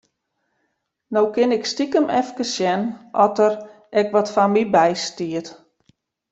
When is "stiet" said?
5.05-5.47